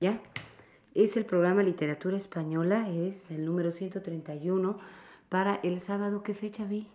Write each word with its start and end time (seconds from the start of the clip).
¿Ya? 0.00 0.22
Es 0.94 1.18
el 1.18 1.26
programa 1.26 1.62
Literatura 1.62 2.16
Española, 2.16 2.88
es 2.88 3.30
el 3.30 3.44
número 3.44 3.70
131 3.70 4.78
para 5.28 5.56
el 5.56 5.80
sábado. 5.80 6.22
¿Qué 6.22 6.32
fecha 6.32 6.64
vi? 6.64 6.88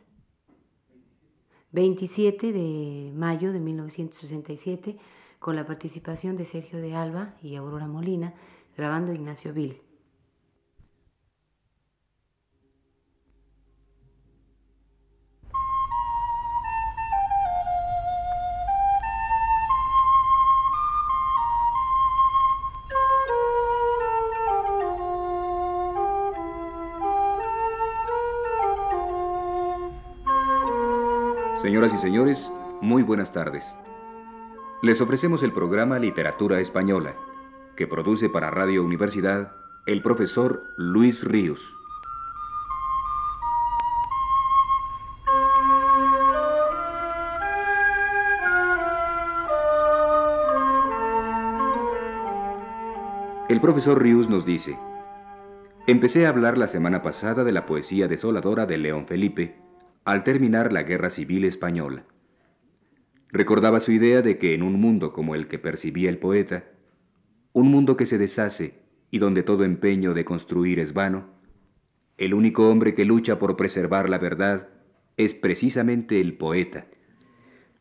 27 1.71 2.51
de 2.51 3.11
mayo 3.13 3.53
de 3.53 3.59
1967, 3.59 4.97
con 5.37 5.55
la 5.55 5.67
participación 5.67 6.35
de 6.35 6.45
Sergio 6.45 6.79
de 6.79 6.95
Alba 6.95 7.35
y 7.43 7.55
Aurora 7.55 7.87
Molina, 7.87 8.33
grabando 8.75 9.13
Ignacio 9.13 9.53
Vil. 9.53 9.84
Señoras 31.65 31.95
y 31.95 31.97
señores, 31.97 32.51
muy 32.79 33.01
buenas 33.01 33.31
tardes. 33.31 33.75
Les 34.83 35.01
ofrecemos 35.01 35.41
el 35.41 35.51
programa 35.51 35.97
Literatura 35.97 36.59
Española, 36.59 37.15
que 37.75 37.87
produce 37.87 38.29
para 38.29 38.51
Radio 38.51 38.83
Universidad 38.83 39.51
el 39.87 40.03
profesor 40.03 40.61
Luis 40.77 41.23
Ríos. 41.23 41.75
El 53.49 53.59
profesor 53.59 54.03
Ríos 54.03 54.29
nos 54.29 54.45
dice, 54.45 54.77
empecé 55.87 56.27
a 56.27 56.29
hablar 56.29 56.59
la 56.59 56.67
semana 56.67 57.01
pasada 57.01 57.43
de 57.43 57.51
la 57.51 57.65
poesía 57.65 58.07
desoladora 58.07 58.67
de 58.67 58.77
León 58.77 59.07
Felipe, 59.07 59.64
al 60.05 60.23
terminar 60.23 60.71
la 60.71 60.83
Guerra 60.83 61.09
Civil 61.09 61.45
Española. 61.45 62.05
Recordaba 63.29 63.79
su 63.79 63.91
idea 63.91 64.21
de 64.21 64.37
que 64.37 64.53
en 64.53 64.61
un 64.61 64.79
mundo 64.79 65.11
como 65.11 65.33
el 65.33 65.47
que 65.47 65.57
percibía 65.57 66.11
el 66.11 66.19
poeta, 66.19 66.65
un 67.53 67.71
mundo 67.71 67.97
que 67.97 68.05
se 68.05 68.19
deshace 68.19 68.75
y 69.09 69.17
donde 69.17 69.41
todo 69.41 69.63
empeño 69.63 70.13
de 70.13 70.23
construir 70.23 70.79
es 70.79 70.93
vano, 70.93 71.25
el 72.17 72.35
único 72.35 72.69
hombre 72.69 72.93
que 72.93 73.03
lucha 73.03 73.39
por 73.39 73.57
preservar 73.57 74.07
la 74.07 74.19
verdad 74.19 74.69
es 75.17 75.33
precisamente 75.33 76.21
el 76.21 76.37
poeta. 76.37 76.85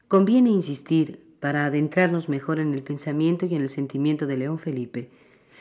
Conviene 0.09 0.49
insistir, 0.49 1.37
para 1.41 1.67
adentrarnos 1.67 2.31
mejor 2.31 2.59
en 2.59 2.73
el 2.73 2.83
pensamiento 2.83 3.45
y 3.45 3.55
en 3.55 3.61
el 3.61 3.69
sentimiento 3.69 4.27
de 4.27 4.39
León 4.39 4.59
Felipe, 4.59 5.11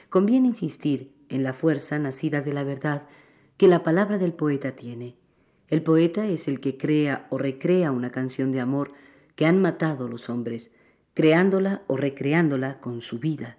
conviene 0.09 0.47
insistir 0.47 1.11
en 1.27 1.43
la 1.43 1.51
fuerza 1.51 1.99
nacida 1.99 2.41
de 2.41 2.53
la 2.53 2.63
verdad 2.63 3.05
que 3.57 3.67
la 3.67 3.83
palabra 3.83 4.17
del 4.17 4.31
poeta 4.31 4.77
tiene 4.77 5.17
el 5.73 5.81
poeta 5.81 6.27
es 6.27 6.47
el 6.47 6.59
que 6.59 6.77
crea 6.77 7.25
o 7.31 7.39
recrea 7.39 7.91
una 7.91 8.11
canción 8.11 8.51
de 8.51 8.59
amor 8.59 8.91
que 9.35 9.47
han 9.47 9.59
matado 9.59 10.07
los 10.07 10.29
hombres, 10.29 10.71
creándola 11.15 11.81
o 11.87 11.97
recreándola 11.97 12.79
con 12.79 13.01
su 13.01 13.17
vida. 13.17 13.57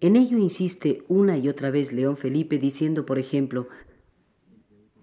En 0.00 0.16
ello 0.16 0.36
insiste 0.36 1.04
una 1.06 1.38
y 1.38 1.48
otra 1.48 1.70
vez 1.70 1.92
León 1.92 2.16
Felipe 2.16 2.58
diciendo, 2.58 3.06
por 3.06 3.20
ejemplo, 3.20 3.68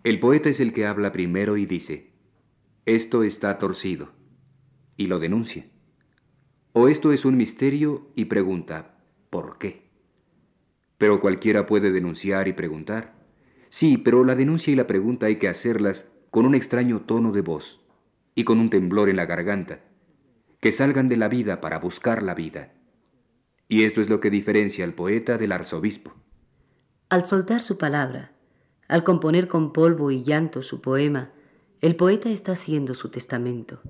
El 0.04 0.20
poeta 0.20 0.50
es 0.50 0.60
el 0.60 0.74
que 0.74 0.86
habla 0.86 1.14
primero 1.14 1.56
y 1.56 1.66
dice, 1.66 2.12
esto 2.86 3.24
está 3.24 3.58
torcido, 3.58 4.10
y 4.98 5.08
lo 5.08 5.20
denuncia. 5.20 5.68
O 6.74 6.90
esto 6.90 7.14
es 7.14 7.24
un 7.24 7.38
misterio 7.38 8.12
y 8.14 8.26
pregunta, 8.26 8.98
¿por 9.30 9.58
qué? 9.58 9.88
Pero 10.98 11.22
cualquiera 11.22 11.66
puede 11.66 11.94
denunciar 11.94 12.50
y 12.50 12.52
preguntar. 12.52 13.17
Sí, 13.70 13.98
pero 13.98 14.23
la 14.23 14.36
denuncia 14.36 14.72
y 14.72 14.75
la 14.75 14.88
pregunta 14.88 15.25
hay 15.25 15.38
que 15.38 15.50
hacerlas 15.50 16.08
con 16.31 16.46
un 16.46 16.56
extraño 16.56 17.02
tono 17.02 17.31
de 17.31 17.41
voz 17.41 17.80
y 18.36 18.44
con 18.44 18.59
un 18.59 18.69
temblor 18.69 19.09
en 19.09 19.16
la 19.16 19.25
garganta, 19.25 19.80
que 20.59 20.72
salgan 20.72 21.09
de 21.09 21.18
la 21.18 21.28
vida 21.28 21.62
para 21.62 21.80
buscar 21.80 22.24
la 22.24 22.34
vida. 22.34 22.74
Y 23.68 23.84
esto 23.84 24.02
es 24.02 24.09
lo 24.09 24.19
que 24.19 24.30
diferencia 24.30 24.86
al 24.86 24.94
poeta 24.94 25.38
del 25.38 25.52
arzobispo. 25.52 26.14
Al 27.09 27.25
soltar 27.25 27.62
su 27.62 27.78
palabra, 27.78 28.31
al 28.88 29.03
componer 29.03 29.47
con 29.47 29.74
polvo 29.74 30.12
y 30.12 30.24
llanto 30.24 30.62
su 30.62 30.81
poema, 30.81 31.31
el 31.81 31.96
poeta 31.96 32.30
está 32.30 32.53
haciendo 32.53 32.96
su 32.96 33.09
testamento. 33.09 33.81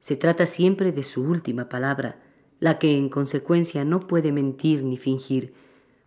Se 0.00 0.16
trata 0.16 0.46
siempre 0.46 0.92
de 0.92 1.02
su 1.02 1.22
última 1.22 1.68
palabra, 1.68 2.20
la 2.60 2.78
que 2.78 2.96
en 2.96 3.08
consecuencia 3.08 3.84
no 3.84 4.06
puede 4.06 4.32
mentir 4.32 4.82
ni 4.84 4.96
fingir, 4.96 5.54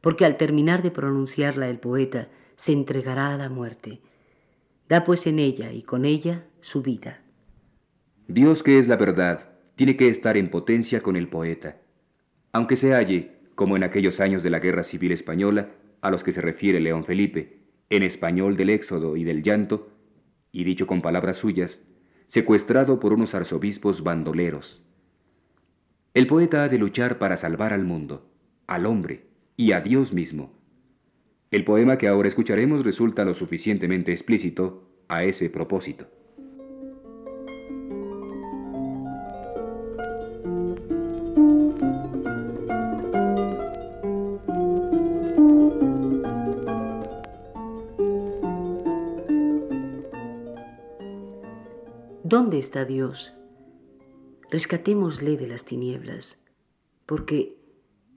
porque 0.02 0.26
al 0.26 0.38
terminar 0.38 0.82
de 0.82 0.92
pronunciarla 0.92 1.70
el 1.70 1.80
poeta 1.80 2.30
se 2.58 2.74
entregará 2.74 3.34
a 3.34 3.38
la 3.38 3.50
muerte. 3.50 4.02
Da 4.90 5.06
pues 5.06 5.26
en 5.28 5.40
ella 5.40 5.72
y 5.72 5.84
con 5.84 6.04
ella 6.04 6.46
su 6.60 6.82
vida. 6.82 7.22
Dios 8.28 8.64
que 8.64 8.80
es 8.80 8.90
la 8.90 8.98
verdad, 8.98 9.52
tiene 9.76 9.96
que 9.96 10.10
estar 10.10 10.36
en 10.36 10.50
potencia 10.50 11.02
con 11.02 11.16
el 11.16 11.30
poeta. 11.30 11.78
Aunque 12.52 12.76
se 12.76 12.94
halle, 12.94 13.32
como 13.56 13.78
en 13.78 13.84
aquellos 13.84 14.20
años 14.20 14.44
de 14.44 14.50
la 14.50 14.60
Guerra 14.60 14.84
Civil 14.84 15.12
Española, 15.12 15.70
a 16.02 16.12
los 16.12 16.24
que 16.24 16.32
se 16.32 16.42
refiere 16.42 16.80
León 16.80 17.06
Felipe, 17.06 17.60
en 17.90 18.04
español 18.04 18.58
del 18.58 18.72
éxodo 18.72 19.16
y 19.16 19.24
del 19.24 19.44
llanto, 19.44 19.90
y 20.52 20.64
dicho 20.64 20.88
con 20.88 21.02
palabras 21.02 21.38
suyas, 21.38 21.82
secuestrado 22.26 23.00
por 23.00 23.14
unos 23.14 23.36
arzobispos 23.36 24.04
bandoleros. 24.04 24.82
El 26.14 26.28
poeta 26.28 26.64
ha 26.64 26.70
de 26.70 26.80
luchar 26.80 27.20
para 27.20 27.38
salvar 27.38 27.74
al 27.74 27.84
mundo, 27.84 28.30
al 28.66 28.86
hombre 28.86 29.28
y 29.56 29.72
a 29.72 29.82
Dios 29.82 30.14
mismo, 30.14 30.52
el 31.50 31.64
poema 31.64 31.98
que 31.98 32.08
ahora 32.08 32.28
escucharemos 32.28 32.84
resulta 32.84 33.24
lo 33.24 33.34
suficientemente 33.34 34.12
explícito 34.12 34.84
a 35.08 35.24
ese 35.24 35.50
propósito. 35.50 36.08
¿Dónde 52.24 52.60
está 52.60 52.84
Dios? 52.84 53.34
Rescatémosle 54.52 55.38
de 55.38 55.48
las 55.48 55.64
tinieblas, 55.64 56.38
porque 57.06 57.58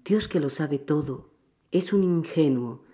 Dios 0.04 0.26
que 0.26 0.40
lo 0.40 0.50
sabe 0.50 0.80
todo 0.80 1.30
es 1.70 1.92
un 1.92 2.02
ingenuo 2.02 2.89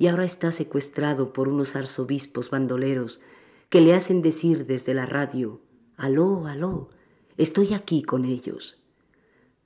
y 0.00 0.06
ahora 0.06 0.24
está 0.24 0.50
secuestrado 0.50 1.34
por 1.34 1.46
unos 1.46 1.76
arzobispos 1.76 2.48
bandoleros 2.48 3.20
que 3.68 3.82
le 3.82 3.92
hacen 3.92 4.22
decir 4.22 4.64
desde 4.64 4.94
la 4.94 5.04
radio, 5.04 5.60
aló, 5.98 6.46
aló, 6.46 6.88
estoy 7.36 7.74
aquí 7.74 8.02
con 8.02 8.24
ellos. 8.24 8.82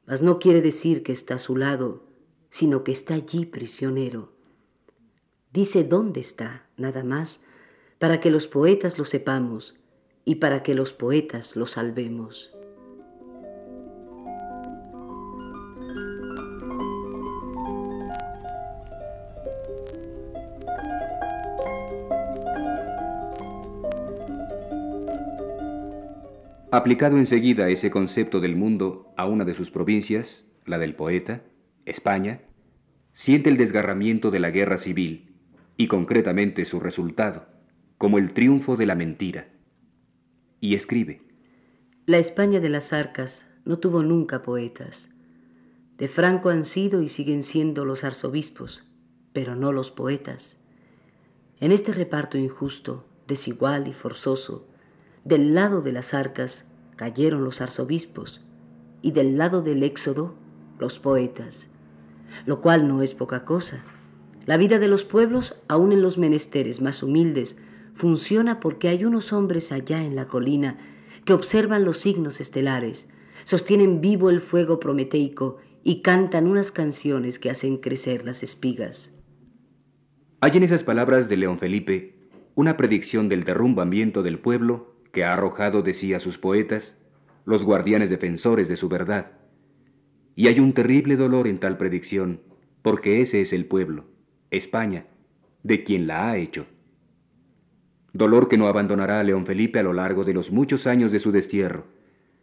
Mas 0.07 0.23
no 0.23 0.41
quiere 0.41 0.61
decir 0.61 1.05
que 1.05 1.13
está 1.13 1.37
a 1.37 1.39
su 1.39 1.57
lado, 1.57 2.03
sino 2.51 2.83
que 2.83 2.91
está 2.91 3.15
allí 3.15 3.47
prisionero. 3.47 4.33
Dice 5.53 5.85
dónde 5.85 6.19
está, 6.19 6.67
nada 6.77 7.05
más, 7.05 7.41
para 8.01 8.19
que 8.19 8.33
los 8.33 8.49
poetas 8.49 8.99
lo 8.99 9.05
sepamos 9.05 9.77
y 10.25 10.35
para 10.35 10.65
que 10.65 10.75
los 10.75 10.93
poetas 10.93 11.55
lo 11.55 11.69
salvemos. 11.69 12.54
Aplicado 26.75 27.19
enseguida 27.19 27.69
ese 27.69 27.89
concepto 27.89 28.41
del 28.41 28.57
mundo 28.57 29.15
a 29.17 29.27
una 29.27 29.45
de 29.45 29.55
sus 29.55 29.71
provincias, 29.71 30.45
la 30.67 30.77
del 30.77 30.97
poeta, 30.97 31.45
España, 31.87 32.41
siente 33.13 33.49
el 33.49 33.57
desgarramiento 33.57 34.33
de 34.33 34.41
la 34.41 34.51
guerra 34.51 34.77
civil 34.77 35.37
y 35.77 35.87
concretamente 35.87 36.65
su 36.65 36.81
resultado, 36.81 37.47
como 37.97 38.19
el 38.19 38.33
triunfo 38.33 38.77
de 38.77 38.87
la 38.87 38.97
mentira. 38.97 39.53
Y 40.59 40.75
escribe. 40.75 41.23
La 42.07 42.19
España 42.19 42.59
de 42.59 42.71
las 42.71 42.93
arcas 42.93 43.47
no 43.65 43.79
tuvo 43.79 44.03
nunca 44.03 44.43
poetas. 44.43 45.09
De 45.97 46.09
Franco 46.09 46.49
han 46.49 46.65
sido 46.65 47.03
y 47.03 47.09
siguen 47.09 47.45
siendo 47.45 47.85
los 47.85 48.03
arzobispos, 48.03 48.83
pero 49.33 49.55
no 49.55 49.71
los 49.71 49.93
poetas. 49.93 50.57
En 51.61 51.71
este 51.71 51.93
reparto 51.93 52.37
injusto, 52.37 53.07
desigual 53.29 53.87
y 53.87 53.93
forzoso, 53.93 54.67
del 55.25 55.55
lado 55.55 55.81
de 55.81 55.93
las 55.93 56.13
arcas 56.13 56.67
cayeron 56.97 57.45
los 57.45 57.61
arzobispos 57.61 58.45
y 59.01 59.13
del 59.13 59.39
lado 59.39 59.63
del 59.63 59.83
éxodo 59.83 60.35
los 60.79 60.99
poetas, 60.99 61.67
lo 62.47 62.61
cual 62.61 62.87
no 62.89 63.03
es 63.03 63.15
poca 63.15 63.45
cosa. 63.45 63.85
La 64.47 64.57
vida 64.59 64.79
de 64.79 64.89
los 64.89 65.05
pueblos, 65.05 65.57
aun 65.69 65.93
en 65.93 66.03
los 66.03 66.19
menesteres 66.19 66.83
más 66.83 67.03
humildes, 67.03 67.57
funciona 67.95 68.61
porque 68.61 68.89
hay 68.89 69.05
unos 69.05 69.33
hombres 69.33 69.73
allá 69.73 70.05
en 70.05 70.15
la 70.15 70.29
colina 70.29 70.79
que 71.25 71.33
observan 71.33 71.85
los 71.85 71.99
signos 71.99 72.41
estelares, 72.41 73.09
sostienen 73.45 74.03
vivo 74.03 74.29
el 74.29 74.41
fuego 74.41 74.79
prometeico 74.79 75.57
y 75.83 76.03
cantan 76.03 76.47
unas 76.47 76.71
canciones 76.71 77.39
que 77.39 77.51
hacen 77.51 77.79
crecer 77.79 78.25
las 78.25 78.43
espigas. 78.43 79.11
Hay 80.41 80.53
en 80.55 80.63
esas 80.63 80.85
palabras 80.85 81.31
de 81.31 81.39
León 81.39 81.59
Felipe 81.59 82.15
una 82.55 82.77
predicción 82.77 83.29
del 83.29 83.45
derrumbamiento 83.45 84.23
del 84.23 84.39
pueblo 84.39 84.94
que 85.15 85.25
ha 85.25 85.33
arrojado 85.33 85.81
de 85.81 85.95
sí 85.95 86.13
a 86.13 86.21
sus 86.21 86.37
poetas, 86.37 86.99
los 87.47 87.65
guardianes 87.65 88.11
defensores 88.11 88.69
de 88.69 88.77
su 88.77 88.91
verdad. 88.91 89.33
Y 90.37 90.49
hay 90.49 90.61
un 90.61 90.75
terrible 90.75 91.17
dolor 91.17 91.49
en 91.49 91.59
tal 91.59 91.79
predicción, 91.79 92.43
porque 92.83 93.23
ese 93.23 93.41
es 93.41 93.55
el 93.55 93.65
pueblo, 93.65 94.05
España, 94.51 95.07
de 95.63 95.83
quien 95.83 96.07
la 96.07 96.29
ha 96.29 96.37
hecho. 96.37 96.67
Dolor 98.13 98.49
que 98.49 98.59
no 98.59 98.67
abandonará 98.67 99.21
a 99.21 99.25
León 99.25 99.47
Felipe 99.47 99.79
a 99.79 99.83
lo 99.83 99.93
largo 99.93 100.25
de 100.25 100.35
los 100.35 100.53
muchos 100.53 100.87
años 100.87 101.13
de 101.13 101.19
su 101.19 101.33
destierro, 101.33 101.87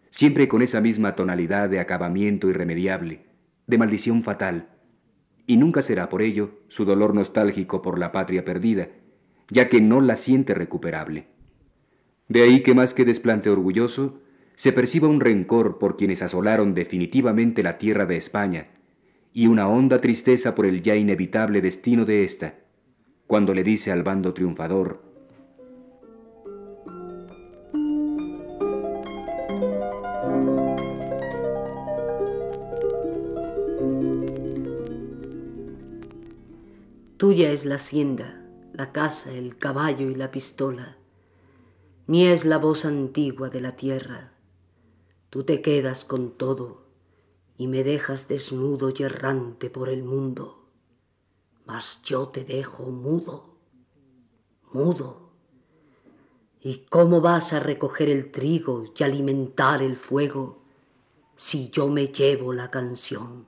siempre 0.09 0.47
con 0.47 0.61
esa 0.61 0.81
misma 0.81 1.15
tonalidad 1.15 1.69
de 1.69 1.79
acabamiento 1.79 2.49
irremediable, 2.49 3.25
de 3.67 3.77
maldición 3.77 4.23
fatal, 4.23 4.69
y 5.45 5.57
nunca 5.57 5.81
será 5.81 6.09
por 6.09 6.21
ello 6.21 6.59
su 6.69 6.85
dolor 6.85 7.13
nostálgico 7.13 7.81
por 7.81 7.99
la 7.99 8.11
patria 8.11 8.45
perdida, 8.45 8.89
ya 9.49 9.69
que 9.69 9.81
no 9.81 10.01
la 10.01 10.15
siente 10.15 10.53
recuperable. 10.53 11.27
De 12.31 12.43
ahí 12.43 12.63
que 12.63 12.73
más 12.73 12.93
que 12.93 13.03
desplante 13.03 13.49
orgulloso, 13.49 14.21
se 14.55 14.71
perciba 14.71 15.09
un 15.09 15.19
rencor 15.19 15.79
por 15.79 15.97
quienes 15.97 16.21
asolaron 16.21 16.73
definitivamente 16.73 17.61
la 17.61 17.77
tierra 17.77 18.05
de 18.05 18.15
España, 18.15 18.69
y 19.33 19.47
una 19.47 19.67
honda 19.67 19.99
tristeza 19.99 20.55
por 20.55 20.65
el 20.65 20.81
ya 20.81 20.95
inevitable 20.95 21.59
destino 21.59 22.05
de 22.05 22.23
ésta, 22.23 22.55
cuando 23.27 23.53
le 23.53 23.63
dice 23.63 23.91
al 23.91 24.03
bando 24.03 24.33
triunfador, 24.33 25.01
Tuya 37.17 37.51
es 37.51 37.65
la 37.65 37.75
hacienda, 37.75 38.41
la 38.71 38.93
casa, 38.93 39.33
el 39.33 39.57
caballo 39.57 40.09
y 40.09 40.15
la 40.15 40.31
pistola. 40.31 41.00
Mía 42.11 42.33
es 42.33 42.43
la 42.43 42.57
voz 42.57 42.83
antigua 42.83 43.49
de 43.49 43.61
la 43.61 43.77
tierra. 43.77 44.31
Tú 45.29 45.45
te 45.45 45.61
quedas 45.61 46.03
con 46.03 46.31
todo 46.31 46.83
y 47.57 47.67
me 47.67 47.85
dejas 47.85 48.27
desnudo 48.27 48.91
y 48.93 49.03
errante 49.03 49.69
por 49.69 49.87
el 49.87 50.03
mundo. 50.03 50.65
Mas 51.65 52.01
yo 52.03 52.27
te 52.27 52.43
dejo 52.43 52.91
mudo, 52.91 53.55
mudo. 54.73 55.31
¿Y 56.59 56.79
cómo 56.89 57.21
vas 57.21 57.53
a 57.53 57.61
recoger 57.61 58.09
el 58.09 58.29
trigo 58.29 58.83
y 58.93 59.03
alimentar 59.05 59.81
el 59.81 59.95
fuego 59.95 60.63
si 61.37 61.69
yo 61.69 61.87
me 61.87 62.07
llevo 62.07 62.51
la 62.51 62.69
canción? 62.69 63.45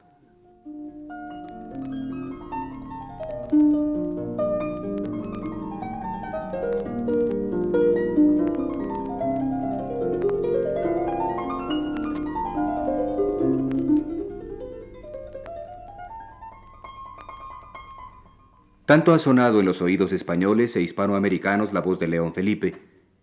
Tanto 18.94 19.12
ha 19.12 19.18
sonado 19.18 19.60
en 19.60 19.66
los 19.66 19.81
oídos 19.81 20.13
españoles 20.13 20.75
e 20.75 20.81
hispanoamericanos 20.84 21.74
la 21.74 21.81
voz 21.81 21.98
de 21.98 22.07
León 22.07 22.31
Felipe, 22.31 22.75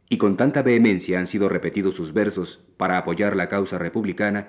y 0.08 0.18
con 0.18 0.36
tanta 0.36 0.62
vehemencia 0.62 1.20
han 1.20 1.28
sido 1.28 1.48
repetidos 1.48 1.94
sus 1.94 2.12
versos 2.12 2.58
para 2.76 2.98
apoyar 2.98 3.36
la 3.36 3.48
causa 3.48 3.78
republicana, 3.78 4.48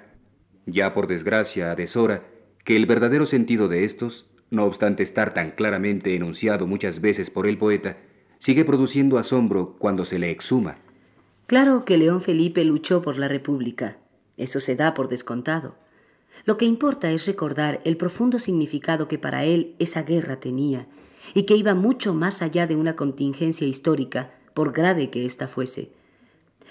ya 0.66 0.96
por 0.96 1.06
desgracia 1.06 1.70
a 1.70 1.76
deshora, 1.76 2.24
que 2.64 2.76
el 2.76 2.88
verdadero 2.88 3.28
sentido 3.28 3.68
de 3.68 3.84
estos, 3.84 4.32
no 4.50 4.66
obstante 4.66 5.04
estar 5.04 5.32
tan 5.32 5.52
claramente 5.52 6.16
enunciado 6.16 6.66
muchas 6.66 7.02
veces 7.02 7.30
por 7.30 7.46
el 7.46 7.60
poeta, 7.60 7.98
sigue 8.40 8.66
produciendo 8.66 9.20
asombro 9.20 9.76
cuando 9.78 10.06
se 10.06 10.18
le 10.18 10.32
exhuma. 10.32 10.80
Claro 11.46 11.86
que 11.86 12.00
León 12.00 12.24
Felipe 12.24 12.66
luchó 12.66 13.04
por 13.04 13.20
la 13.20 13.28
República, 13.28 13.98
eso 14.38 14.60
se 14.60 14.76
da 14.76 14.96
por 14.96 15.08
descontado. 15.08 15.76
Lo 16.46 16.58
que 16.58 16.66
importa 16.66 17.12
es 17.12 17.28
recordar 17.28 17.80
el 17.86 17.96
profundo 17.96 18.40
significado 18.40 19.08
que 19.08 19.20
para 19.20 19.46
él 19.46 19.76
esa 19.78 20.02
guerra 20.02 20.40
tenía 20.40 20.88
y 21.34 21.44
que 21.44 21.56
iba 21.56 21.74
mucho 21.76 22.14
más 22.14 22.42
allá 22.42 22.68
de 22.68 22.76
una 22.76 22.96
contingencia 22.96 23.68
histórica, 23.68 24.32
por 24.54 24.74
grave 24.74 25.10
que 25.10 25.26
ésta 25.26 25.48
fuese. 25.48 25.92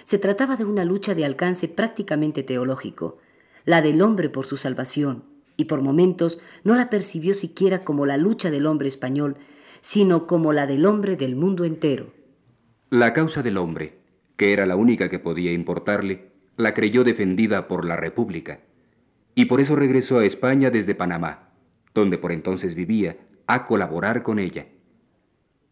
Se 0.04 0.18
trataba 0.18 0.56
de 0.56 0.64
una 0.64 0.84
lucha 0.84 1.14
de 1.14 1.24
alcance 1.24 1.68
prácticamente 1.68 2.42
teológico, 2.42 3.18
la 3.64 3.82
del 3.82 4.02
hombre 4.02 4.28
por 4.28 4.46
su 4.46 4.56
salvación, 4.56 5.24
y 5.56 5.66
por 5.66 5.82
momentos 5.82 6.40
no 6.64 6.74
la 6.74 6.90
percibió 6.90 7.34
siquiera 7.34 7.84
como 7.84 8.06
la 8.06 8.16
lucha 8.16 8.50
del 8.50 8.66
hombre 8.66 8.88
español, 8.88 9.36
sino 9.82 10.26
como 10.26 10.52
la 10.52 10.66
del 10.66 10.86
hombre 10.86 11.16
del 11.16 11.36
mundo 11.36 11.64
entero. 11.64 12.12
La 12.90 13.12
causa 13.12 13.42
del 13.42 13.56
hombre, 13.58 13.98
que 14.36 14.52
era 14.52 14.66
la 14.66 14.76
única 14.76 15.08
que 15.10 15.18
podía 15.18 15.52
importarle, 15.52 16.30
la 16.56 16.74
creyó 16.74 17.04
defendida 17.04 17.68
por 17.68 17.84
la 17.84 17.96
República, 17.96 18.60
y 19.34 19.46
por 19.46 19.60
eso 19.60 19.76
regresó 19.76 20.18
a 20.18 20.24
España 20.24 20.70
desde 20.70 20.94
Panamá, 20.94 21.50
donde 21.94 22.18
por 22.18 22.32
entonces 22.32 22.74
vivía, 22.74 23.16
a 23.54 23.66
colaborar 23.66 24.22
con 24.22 24.38
ella. 24.38 24.66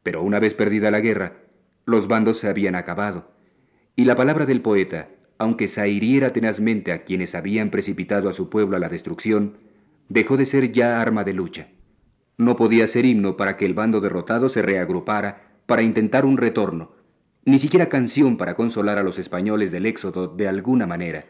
Pero 0.02 0.22
una 0.22 0.40
vez 0.40 0.54
perdida 0.54 0.90
la 0.90 1.00
guerra, 1.00 1.38
los 1.84 2.08
bandos 2.08 2.38
se 2.38 2.48
habían 2.48 2.74
acabado, 2.74 3.30
y 3.96 4.04
la 4.04 4.16
palabra 4.16 4.46
del 4.46 4.62
poeta, 4.62 5.08
aunque 5.38 5.68
zahiriera 5.68 6.30
tenazmente 6.30 6.92
a 6.92 7.04
quienes 7.04 7.34
habían 7.34 7.70
precipitado 7.70 8.28
a 8.28 8.32
su 8.32 8.50
pueblo 8.50 8.76
a 8.76 8.80
la 8.80 8.88
destrucción, 8.88 9.58
dejó 10.08 10.36
de 10.36 10.46
ser 10.46 10.72
ya 10.72 11.00
arma 11.00 11.24
de 11.24 11.32
lucha. 11.32 11.68
No 12.36 12.56
podía 12.56 12.86
ser 12.86 13.04
himno 13.04 13.36
para 13.36 13.56
que 13.56 13.66
el 13.66 13.74
bando 13.74 14.00
derrotado 14.00 14.48
se 14.48 14.62
reagrupara 14.62 15.48
para 15.66 15.82
intentar 15.82 16.24
un 16.24 16.36
retorno, 16.36 16.92
ni 17.44 17.58
siquiera 17.58 17.88
canción 17.88 18.36
para 18.36 18.54
consolar 18.54 18.98
a 18.98 19.02
los 19.02 19.18
españoles 19.18 19.70
del 19.70 19.86
éxodo 19.86 20.28
de 20.28 20.48
alguna 20.48 20.86
manera. 20.86 21.26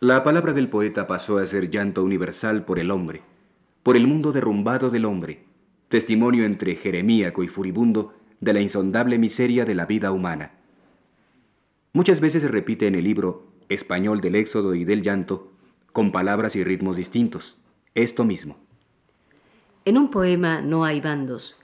La 0.00 0.22
palabra 0.22 0.52
del 0.52 0.68
poeta 0.68 1.06
pasó 1.06 1.38
a 1.38 1.46
ser 1.46 1.70
llanto 1.70 2.04
universal 2.04 2.64
por 2.64 2.78
el 2.78 2.90
hombre, 2.90 3.22
por 3.86 3.96
el 3.96 4.08
mundo 4.08 4.32
derrumbado 4.32 4.90
del 4.90 5.04
hombre, 5.04 5.44
testimonio 5.88 6.44
entre 6.44 6.74
jeremíaco 6.74 7.44
y 7.44 7.46
furibundo 7.46 8.14
de 8.40 8.52
la 8.52 8.60
insondable 8.60 9.16
miseria 9.16 9.64
de 9.64 9.76
la 9.76 9.86
vida 9.86 10.10
humana. 10.10 10.50
Muchas 11.92 12.18
veces 12.18 12.42
se 12.42 12.48
repite 12.48 12.88
en 12.88 12.96
el 12.96 13.04
libro 13.04 13.46
Español 13.68 14.20
del 14.20 14.34
Éxodo 14.34 14.74
y 14.74 14.84
del 14.84 15.02
Llanto, 15.02 15.52
con 15.92 16.10
palabras 16.10 16.56
y 16.56 16.64
ritmos 16.64 16.96
distintos, 16.96 17.58
esto 17.94 18.24
mismo. 18.24 18.56
En 19.84 19.98
un 19.98 20.10
poema 20.10 20.60
no 20.62 20.84
hay 20.84 21.00
bandos, 21.00 21.56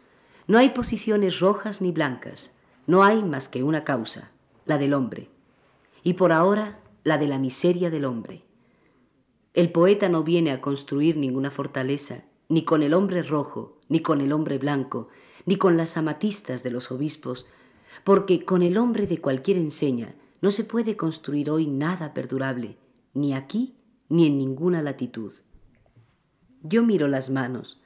no 0.46 0.58
hay 0.58 0.68
posiciones 0.68 1.40
rojas 1.40 1.80
ni 1.80 1.90
blancas, 1.90 2.52
no 2.86 3.02
hay 3.02 3.24
más 3.24 3.48
que 3.48 3.64
una 3.64 3.82
causa, 3.82 4.30
la 4.64 4.78
del 4.78 4.94
hombre, 4.94 5.28
y 6.04 6.12
por 6.12 6.30
ahora 6.30 6.78
la 7.02 7.18
de 7.18 7.26
la 7.26 7.40
miseria 7.40 7.90
del 7.90 8.04
hombre. 8.04 8.44
El 9.54 9.70
poeta 9.70 10.08
no 10.08 10.24
viene 10.24 10.50
a 10.50 10.62
construir 10.62 11.18
ninguna 11.18 11.50
fortaleza, 11.50 12.24
ni 12.48 12.64
con 12.64 12.82
el 12.82 12.94
hombre 12.94 13.22
rojo, 13.22 13.78
ni 13.90 14.00
con 14.00 14.22
el 14.22 14.32
hombre 14.32 14.56
blanco, 14.56 15.08
ni 15.44 15.56
con 15.56 15.76
las 15.76 15.98
amatistas 15.98 16.62
de 16.62 16.70
los 16.70 16.90
obispos, 16.90 17.46
porque 18.02 18.46
con 18.46 18.62
el 18.62 18.78
hombre 18.78 19.06
de 19.06 19.18
cualquier 19.18 19.58
enseña 19.58 20.14
no 20.40 20.50
se 20.50 20.64
puede 20.64 20.96
construir 20.96 21.50
hoy 21.50 21.66
nada 21.66 22.14
perdurable, 22.14 22.78
ni 23.12 23.34
aquí 23.34 23.74
ni 24.08 24.26
en 24.26 24.38
ninguna 24.38 24.80
latitud. 24.80 25.34
Yo 26.62 26.82
miro 26.82 27.06
las 27.06 27.28
manos, 27.28 27.82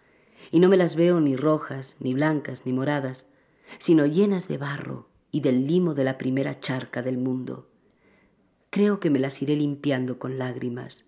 y 0.53 0.61
no 0.61 0.69
me 0.69 0.77
las 0.77 0.95
veo 0.95 1.21
ni 1.21 1.35
rojas, 1.35 1.97
ni 1.99 2.15
blancas, 2.15 2.65
ni 2.65 2.73
moradas, 2.73 3.27
sino 3.79 4.07
llenas 4.07 4.47
de 4.47 4.59
barro 4.59 5.09
y 5.33 5.41
del 5.41 5.67
limo 5.67 5.95
de 5.95 6.05
la 6.05 6.17
primera 6.17 6.61
charca 6.61 7.03
del 7.03 7.19
mundo. 7.19 7.69
Creo 8.71 9.01
que 9.01 9.11
me 9.11 9.19
las 9.19 9.43
iré 9.43 9.57
limpiando 9.57 10.21
con 10.21 10.39
lágrimas 10.39 11.05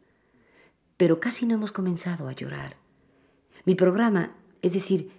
pero 0.99 1.21
casi 1.21 1.47
no 1.47 1.55
hemos 1.55 1.73
comenzado 1.73 2.29
a 2.29 2.33
llorar. 2.33 2.77
Mi 3.65 3.75
programa, 3.75 4.33
es 4.61 4.75
decir, 4.75 5.11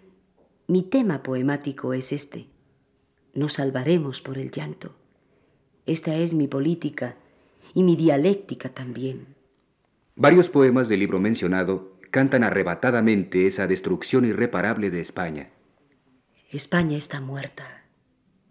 mi 0.68 0.84
tema 0.84 1.24
poemático 1.24 1.94
es 1.94 2.12
este. 2.12 2.46
Nos 3.34 3.54
salvaremos 3.54 4.22
por 4.22 4.38
el 4.38 4.52
llanto. 4.52 4.96
Esta 5.88 6.16
es 6.16 6.36
mi 6.36 6.48
política 6.48 7.16
y 7.74 7.82
mi 7.82 7.96
dialéctica 7.96 8.70
también. 8.70 9.36
Varios 10.16 10.50
poemas 10.50 10.90
del 10.90 11.00
libro 11.00 11.20
mencionado 11.20 11.98
cantan 12.12 12.44
arrebatadamente 12.44 13.48
esa 13.48 13.66
destrucción 13.66 14.26
irreparable 14.26 14.92
de 14.92 15.00
España. 15.00 15.50
España 16.52 16.98
está 16.98 17.22
muerta, 17.22 17.86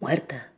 muerta. 0.01 0.53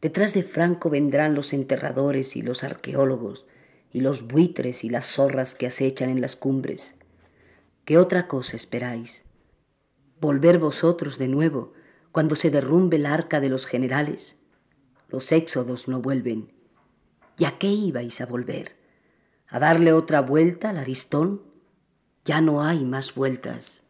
Detrás 0.00 0.34
de 0.34 0.44
Franco 0.44 0.88
vendrán 0.88 1.34
los 1.34 1.52
enterradores 1.52 2.36
y 2.36 2.42
los 2.42 2.62
arqueólogos, 2.62 3.46
y 3.92 4.00
los 4.00 4.26
buitres 4.26 4.84
y 4.84 4.88
las 4.88 5.06
zorras 5.06 5.54
que 5.54 5.66
acechan 5.66 6.10
en 6.10 6.20
las 6.20 6.36
cumbres. 6.36 6.94
¿Qué 7.84 7.98
otra 7.98 8.28
cosa 8.28 8.56
esperáis? 8.56 9.24
¿Volver 10.20 10.58
vosotros 10.58 11.18
de 11.18 11.28
nuevo 11.28 11.72
cuando 12.12 12.36
se 12.36 12.50
derrumbe 12.50 12.96
el 12.96 13.06
arca 13.06 13.40
de 13.40 13.48
los 13.48 13.66
generales? 13.66 14.38
Los 15.08 15.32
éxodos 15.32 15.88
no 15.88 16.00
vuelven. 16.00 16.52
¿Y 17.38 17.46
a 17.46 17.58
qué 17.58 17.68
ibais 17.68 18.20
a 18.20 18.26
volver? 18.26 18.76
¿A 19.48 19.58
darle 19.58 19.92
otra 19.92 20.20
vuelta 20.20 20.70
al 20.70 20.76
Aristón? 20.76 21.42
Ya 22.24 22.40
no 22.40 22.62
hay 22.62 22.84
más 22.84 23.14
vueltas. 23.14 23.82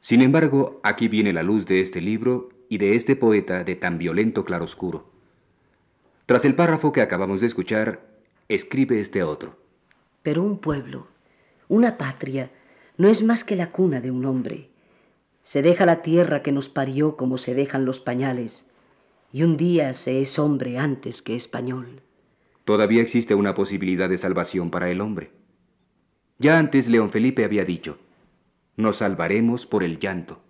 Sin 0.00 0.20
embargo, 0.20 0.80
aquí 0.82 1.08
viene 1.08 1.32
la 1.32 1.42
luz 1.42 1.66
de 1.66 1.80
este 1.80 2.00
libro 2.00 2.50
y 2.68 2.78
de 2.78 2.94
este 2.96 3.16
poeta 3.16 3.64
de 3.64 3.76
tan 3.76 3.98
violento 3.98 4.44
claroscuro. 4.44 5.10
Tras 6.26 6.44
el 6.44 6.54
párrafo 6.54 6.92
que 6.92 7.00
acabamos 7.00 7.40
de 7.40 7.46
escuchar, 7.46 8.11
escribe 8.48 9.00
este 9.00 9.22
otro. 9.22 9.56
Pero 10.22 10.42
un 10.42 10.58
pueblo, 10.58 11.06
una 11.68 11.98
patria, 11.98 12.50
no 12.96 13.08
es 13.08 13.22
más 13.22 13.44
que 13.44 13.56
la 13.56 13.70
cuna 13.72 14.00
de 14.00 14.10
un 14.10 14.24
hombre. 14.24 14.68
Se 15.44 15.62
deja 15.62 15.86
la 15.86 16.02
tierra 16.02 16.42
que 16.42 16.52
nos 16.52 16.68
parió 16.68 17.16
como 17.16 17.38
se 17.38 17.54
dejan 17.54 17.84
los 17.84 18.00
pañales, 18.00 18.66
y 19.32 19.42
un 19.42 19.56
día 19.56 19.92
se 19.94 20.20
es 20.20 20.38
hombre 20.38 20.78
antes 20.78 21.22
que 21.22 21.34
español. 21.34 22.02
Todavía 22.64 23.02
existe 23.02 23.34
una 23.34 23.54
posibilidad 23.54 24.08
de 24.08 24.18
salvación 24.18 24.70
para 24.70 24.90
el 24.90 25.00
hombre. 25.00 25.30
Ya 26.38 26.58
antes 26.58 26.88
León 26.88 27.10
Felipe 27.10 27.44
había 27.44 27.64
dicho, 27.64 27.98
nos 28.76 28.96
salvaremos 28.96 29.66
por 29.66 29.82
el 29.82 29.98
llanto. 29.98 30.40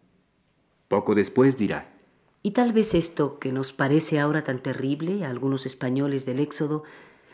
Poco 0.88 1.14
después 1.14 1.56
dirá, 1.56 1.92
y 2.42 2.50
tal 2.50 2.72
vez 2.72 2.94
esto 2.94 3.38
que 3.38 3.52
nos 3.52 3.72
parece 3.72 4.18
ahora 4.18 4.42
tan 4.42 4.58
terrible 4.58 5.25
a 5.25 5.30
algunos 5.30 5.64
españoles 5.64 6.26
del 6.26 6.40
Éxodo 6.40 6.82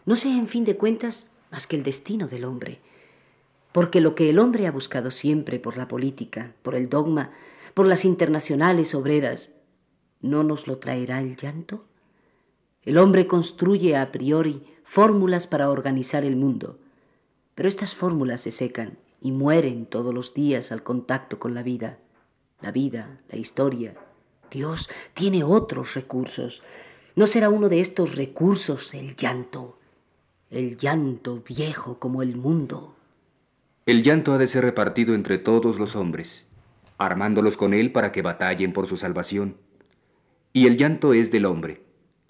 no 0.08 0.16
sea 0.16 0.38
en 0.38 0.46
fin 0.46 0.64
de 0.64 0.78
cuentas 0.78 1.26
más 1.50 1.66
que 1.66 1.76
el 1.76 1.82
destino 1.82 2.28
del 2.28 2.46
hombre. 2.46 2.80
Porque 3.72 4.00
lo 4.00 4.14
que 4.14 4.30
el 4.30 4.38
hombre 4.38 4.66
ha 4.66 4.72
buscado 4.72 5.10
siempre 5.10 5.58
por 5.58 5.76
la 5.76 5.86
política, 5.86 6.54
por 6.62 6.74
el 6.74 6.88
dogma, 6.88 7.32
por 7.74 7.86
las 7.86 8.06
internacionales 8.06 8.94
obreras, 8.94 9.50
¿no 10.22 10.44
nos 10.44 10.66
lo 10.66 10.78
traerá 10.78 11.20
el 11.20 11.36
llanto? 11.36 11.84
El 12.84 12.96
hombre 12.96 13.26
construye 13.26 13.98
a 13.98 14.10
priori 14.10 14.62
fórmulas 14.82 15.46
para 15.46 15.68
organizar 15.68 16.24
el 16.24 16.36
mundo, 16.36 16.78
pero 17.54 17.68
estas 17.68 17.94
fórmulas 17.94 18.40
se 18.40 18.50
secan 18.50 18.96
y 19.20 19.32
mueren 19.32 19.84
todos 19.84 20.14
los 20.14 20.32
días 20.32 20.72
al 20.72 20.82
contacto 20.82 21.38
con 21.38 21.52
la 21.52 21.62
vida. 21.62 21.98
La 22.62 22.72
vida, 22.72 23.20
la 23.28 23.36
historia, 23.36 23.92
Dios 24.50 24.88
tiene 25.12 25.44
otros 25.44 25.92
recursos. 25.92 26.62
¿No 27.14 27.26
será 27.26 27.50
uno 27.50 27.68
de 27.68 27.82
estos 27.82 28.16
recursos 28.16 28.94
el 28.94 29.14
llanto? 29.14 29.77
El 30.50 30.78
llanto 30.78 31.44
viejo 31.46 31.98
como 31.98 32.22
el 32.22 32.34
mundo. 32.34 32.96
El 33.84 34.02
llanto 34.02 34.32
ha 34.32 34.38
de 34.38 34.48
ser 34.48 34.64
repartido 34.64 35.14
entre 35.14 35.36
todos 35.36 35.78
los 35.78 35.94
hombres, 35.94 36.46
armándolos 36.96 37.58
con 37.58 37.74
él 37.74 37.92
para 37.92 38.12
que 38.12 38.22
batallen 38.22 38.72
por 38.72 38.86
su 38.86 38.96
salvación. 38.96 39.58
Y 40.54 40.66
el 40.66 40.78
llanto 40.78 41.12
es 41.12 41.30
del 41.30 41.44
hombre, 41.44 41.82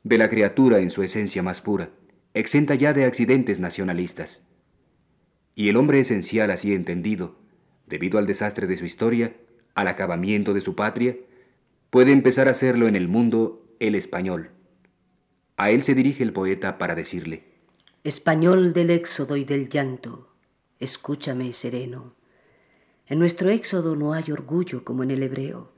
de 0.03 0.19
la 0.19 0.29
criatura 0.29 0.81
en 0.81 0.91
su 0.91 1.05
esencia 1.05 1.45
más 1.45 1.61
pura, 1.61 1.91
exenta 2.35 2.75
ya 2.75 2.93
de 2.93 3.05
accidentes 3.05 3.61
nacionalistas. 3.61 4.43
Y 5.55 5.69
el 5.69 5.77
hombre 5.77 6.01
esencial 6.01 6.51
así 6.51 6.75
entendido, 6.75 7.37
debido 7.87 8.19
al 8.19 8.27
desastre 8.27 8.67
de 8.67 8.77
su 8.77 8.85
historia, 8.85 9.37
al 9.77 9.87
acabamiento 9.87 10.55
de 10.55 10.61
su 10.61 10.75
patria, 10.75 11.15
puede 11.91 12.11
empezar 12.11 12.49
a 12.49 12.51
hacerlo 12.51 12.89
en 12.89 12.97
el 12.97 13.07
mundo 13.07 13.65
el 13.79 13.95
español. 13.95 14.51
A 15.57 15.71
él 15.71 15.85
se 15.85 15.95
dirige 15.95 16.25
el 16.25 16.33
poeta 16.33 16.79
para 16.79 16.97
decirle, 16.97 17.58
Español 18.05 18.73
del 18.75 18.91
éxodo 18.91 19.37
y 19.37 19.43
del 19.43 19.69
llanto, 19.69 20.29
escúchame 20.79 21.53
sereno. 21.53 22.15
En 23.09 23.19
nuestro 23.19 23.51
éxodo 23.51 23.97
no 23.97 24.13
hay 24.13 24.31
orgullo 24.31 24.85
como 24.85 25.03
en 25.03 25.11
el 25.11 25.25
hebreo. 25.25 25.73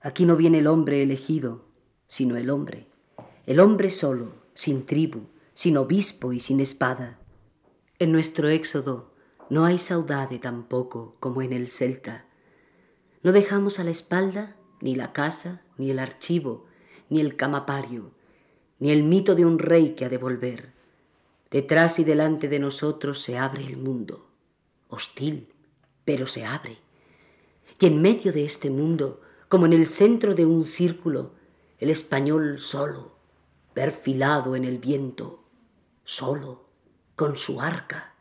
Aquí 0.00 0.24
no 0.24 0.36
viene 0.36 0.60
el 0.60 0.68
hombre 0.68 1.02
elegido, 1.02 1.64
sino 2.06 2.36
el 2.36 2.50
hombre. 2.50 2.86
El 3.44 3.58
hombre 3.58 3.90
solo, 3.90 4.34
sin 4.54 4.86
tribu, 4.86 5.22
sin 5.52 5.76
obispo 5.76 6.32
y 6.32 6.38
sin 6.38 6.60
espada. 6.60 7.18
En 7.98 8.12
nuestro 8.12 8.48
éxodo 8.48 9.12
no 9.50 9.64
hay 9.64 9.78
saudade 9.78 10.38
tampoco 10.38 11.16
como 11.18 11.42
en 11.42 11.52
el 11.52 11.66
celta. 11.66 12.24
No 13.24 13.32
dejamos 13.32 13.80
a 13.80 13.84
la 13.84 13.90
espalda 13.90 14.54
ni 14.80 14.94
la 14.94 15.12
casa, 15.12 15.62
ni 15.76 15.90
el 15.90 15.98
archivo, 15.98 16.66
ni 17.10 17.20
el 17.20 17.34
camapario, 17.34 18.12
ni 18.78 18.92
el 18.92 19.02
mito 19.02 19.34
de 19.34 19.44
un 19.44 19.58
rey 19.58 19.96
que 19.96 20.04
ha 20.04 20.08
de 20.08 20.18
volver. 20.18 20.77
Detrás 21.50 21.98
y 21.98 22.04
delante 22.04 22.48
de 22.48 22.58
nosotros 22.58 23.22
se 23.22 23.38
abre 23.38 23.64
el 23.64 23.78
mundo, 23.78 24.28
hostil, 24.88 25.48
pero 26.04 26.26
se 26.26 26.44
abre. 26.44 26.78
Y 27.80 27.86
en 27.86 28.02
medio 28.02 28.32
de 28.32 28.44
este 28.44 28.70
mundo, 28.70 29.20
como 29.48 29.66
en 29.66 29.72
el 29.72 29.86
centro 29.86 30.34
de 30.34 30.44
un 30.44 30.64
círculo, 30.64 31.32
el 31.78 31.90
español 31.90 32.58
solo, 32.58 33.16
perfilado 33.72 34.56
en 34.56 34.64
el 34.64 34.78
viento, 34.78 35.44
solo, 36.04 36.66
con 37.14 37.36
su 37.36 37.60
arca, 37.60 38.14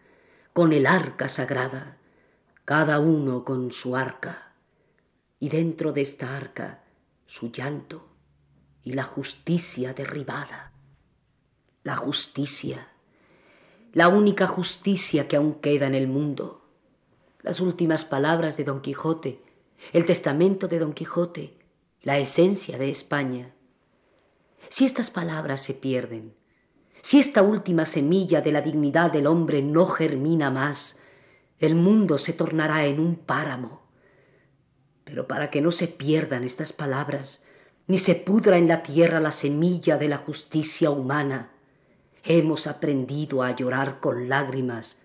con 0.53 0.74
el 0.74 0.86
arca 0.86 1.27
sagrada, 1.27 1.98
cada 2.65 3.00
uno 3.00 3.43
con 3.46 3.72
su 3.72 3.96
arca 3.96 4.53
y 5.39 5.50
dentro 5.50 5.93
de 5.93 6.01
esta 6.01 6.36
arca 6.36 6.84
su 7.25 7.51
llanto 7.51 8.10
y 8.84 8.93
la 8.93 9.03
justicia 9.03 9.93
derribada. 9.93 10.72
La 11.84 11.96
justicia, 11.96 12.88
la 13.97 14.09
única 14.09 14.45
justicia 14.45 15.27
que 15.27 15.37
aún 15.37 15.55
queda 15.55 15.87
en 15.87 15.95
el 15.95 16.07
mundo. 16.07 16.61
Las 17.41 17.59
últimas 17.59 18.05
palabras 18.05 18.55
de 18.55 18.63
Don 18.63 18.81
Quijote, 18.81 19.41
el 19.91 20.05
testamento 20.05 20.67
de 20.67 20.77
Don 20.77 20.93
Quijote, 20.93 21.57
la 22.03 22.19
esencia 22.19 22.77
de 22.77 22.91
España. 22.91 23.55
Si 24.69 24.85
estas 24.85 25.09
palabras 25.09 25.63
se 25.63 25.73
pierden, 25.73 26.35
si 27.01 27.17
esta 27.17 27.41
última 27.41 27.87
semilla 27.87 28.41
de 28.41 28.51
la 28.51 28.61
dignidad 28.61 29.11
del 29.11 29.25
hombre 29.25 29.63
no 29.63 29.87
germina 29.87 30.51
más, 30.51 30.99
el 31.57 31.73
mundo 31.73 32.19
se 32.19 32.33
tornará 32.33 32.85
en 32.85 32.99
un 32.99 33.15
páramo 33.15 33.87
pero 35.07 35.25
para 35.25 35.49
que 35.49 35.61
no 35.61 35.71
se 35.71 35.87
pierdan 35.87 36.43
estas 36.43 36.73
palabras, 36.73 37.41
ni 37.87 37.97
se 37.97 38.13
pudra 38.13 38.57
en 38.57 38.67
la 38.67 38.83
tierra 38.83 39.21
la 39.21 39.31
semilla 39.31 39.97
de 39.97 40.09
la 40.09 40.17
justicia 40.17 40.89
humana, 40.89 41.53
hemos 42.29 42.67
aprendido 42.67 43.41
a 43.41 43.55
llorar 43.55 44.01
con 44.01 44.27
lágrimas 44.27 44.98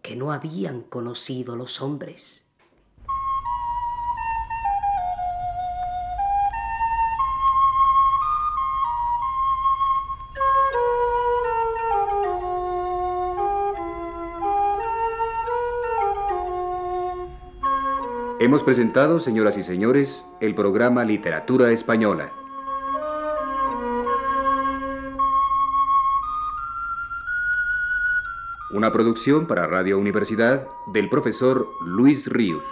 que 0.00 0.16
no 0.16 0.32
habían 0.32 0.80
conocido 0.80 1.54
los 1.54 1.82
hombres. 1.82 2.46
Hemos 18.38 18.62
presentado, 18.62 19.20
señoras 19.20 19.58
y 19.58 19.62
señores, 19.62 20.24
el 20.40 20.54
programa 20.54 21.04
Literatura 21.04 21.72
Española. 21.72 22.39
Una 28.72 28.92
producción 28.92 29.48
para 29.48 29.66
Radio 29.66 29.98
Universidad 29.98 30.68
del 30.86 31.08
profesor 31.08 31.66
Luis 31.84 32.28
Ríos. 32.28 32.62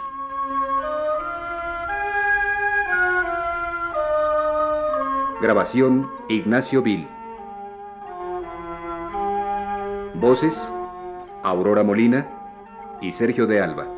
Grabación 5.43 6.09
Ignacio 6.28 6.83
Vil. 6.83 7.09
Voces 10.14 10.57
Aurora 11.43 11.83
Molina 11.83 12.28
y 13.00 13.11
Sergio 13.11 13.49
de 13.49 13.61
Alba. 13.61 13.98